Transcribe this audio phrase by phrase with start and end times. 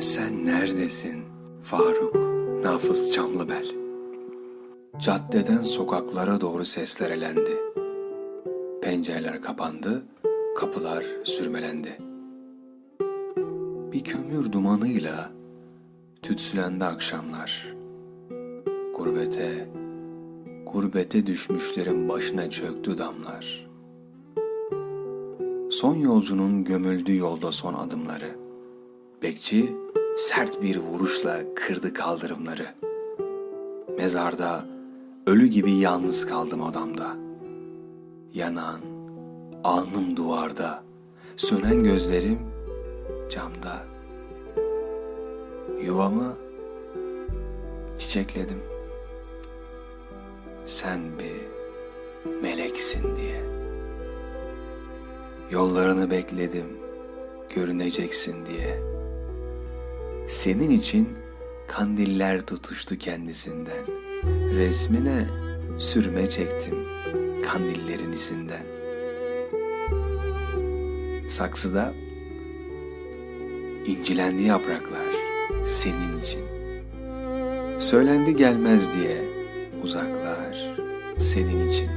[0.00, 1.24] Neredesin
[1.62, 2.14] Faruk
[2.64, 3.66] Nafız Çamlıbel?
[4.98, 7.58] Caddeden sokaklara doğru sesler elendi.
[8.82, 10.02] Pencereler kapandı,
[10.56, 11.98] kapılar sürmelendi.
[13.92, 15.30] Bir kömür dumanıyla
[16.22, 17.74] tütsülendi akşamlar.
[18.96, 19.68] Gurbete,
[20.72, 23.70] gurbete düşmüşlerin başına çöktü damlar.
[25.70, 28.36] Son yolcunun gömüldü yolda son adımları.
[29.22, 29.89] Bekçi
[30.20, 32.66] sert bir vuruşla kırdı kaldırımları.
[33.98, 34.64] Mezarda
[35.26, 37.16] ölü gibi yalnız kaldım odamda.
[38.34, 38.80] Yanan,
[39.64, 40.82] alnım duvarda,
[41.36, 42.38] sönen gözlerim
[43.30, 43.82] camda.
[45.84, 46.36] Yuvamı
[47.98, 48.62] çiçekledim.
[50.66, 53.42] Sen bir meleksin diye.
[55.50, 56.66] Yollarını bekledim,
[57.54, 58.89] görüneceksin diye.
[60.30, 61.08] Senin için
[61.68, 63.86] kandiller tutuştu kendisinden.
[64.54, 65.26] Resmine
[65.78, 66.74] sürme çektim
[67.42, 68.62] kandillerin izinden.
[71.28, 71.92] Saksıda
[73.86, 75.06] incilendi yapraklar
[75.64, 76.44] senin için.
[77.78, 79.24] Söylendi gelmez diye
[79.82, 80.76] uzaklar
[81.18, 81.90] senin için.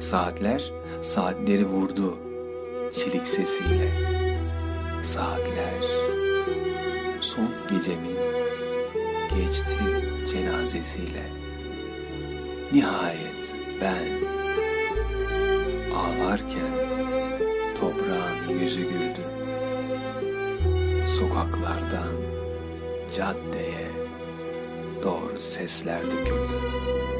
[0.00, 2.18] Saatler saatleri vurdu
[2.92, 3.90] çelik sesiyle.
[5.02, 5.93] Saatler
[7.36, 8.16] son gecemin
[9.36, 9.78] geçti
[10.30, 11.22] cenazesiyle.
[12.72, 14.08] Nihayet ben
[15.94, 16.74] ağlarken
[17.80, 19.24] toprağın yüzü güldü.
[21.06, 22.12] Sokaklardan
[23.16, 23.90] caddeye
[25.02, 27.13] doğru sesler döküldü.